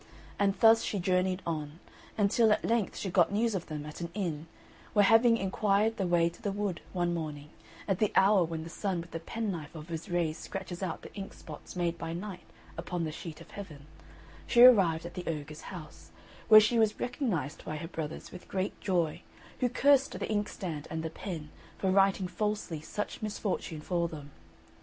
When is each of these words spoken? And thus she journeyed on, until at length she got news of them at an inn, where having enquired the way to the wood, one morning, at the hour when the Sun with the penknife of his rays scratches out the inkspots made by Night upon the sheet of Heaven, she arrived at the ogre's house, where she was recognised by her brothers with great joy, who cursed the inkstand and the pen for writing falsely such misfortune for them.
And 0.39 0.55
thus 0.59 0.81
she 0.81 0.97
journeyed 0.97 1.43
on, 1.45 1.79
until 2.17 2.51
at 2.51 2.65
length 2.65 2.97
she 2.97 3.11
got 3.11 3.31
news 3.31 3.53
of 3.53 3.67
them 3.67 3.85
at 3.85 4.01
an 4.01 4.09
inn, 4.15 4.47
where 4.93 5.05
having 5.05 5.37
enquired 5.37 5.97
the 5.97 6.07
way 6.07 6.27
to 6.27 6.41
the 6.41 6.51
wood, 6.51 6.81
one 6.91 7.13
morning, 7.13 7.51
at 7.87 7.99
the 7.99 8.11
hour 8.15 8.43
when 8.43 8.63
the 8.63 8.69
Sun 8.71 8.99
with 9.01 9.11
the 9.11 9.19
penknife 9.19 9.75
of 9.75 9.89
his 9.89 10.09
rays 10.09 10.39
scratches 10.39 10.81
out 10.81 11.03
the 11.03 11.13
inkspots 11.13 11.75
made 11.75 11.99
by 11.99 12.13
Night 12.13 12.41
upon 12.79 13.03
the 13.03 13.11
sheet 13.11 13.41
of 13.41 13.51
Heaven, 13.51 13.85
she 14.47 14.63
arrived 14.63 15.05
at 15.05 15.13
the 15.13 15.27
ogre's 15.29 15.69
house, 15.69 16.09
where 16.47 16.59
she 16.59 16.79
was 16.79 16.99
recognised 16.99 17.63
by 17.63 17.77
her 17.77 17.87
brothers 17.87 18.31
with 18.31 18.47
great 18.47 18.81
joy, 18.81 19.21
who 19.59 19.69
cursed 19.69 20.13
the 20.17 20.31
inkstand 20.31 20.87
and 20.89 21.03
the 21.03 21.11
pen 21.11 21.51
for 21.77 21.91
writing 21.91 22.27
falsely 22.27 22.81
such 22.81 23.21
misfortune 23.21 23.81
for 23.81 24.07
them. 24.07 24.31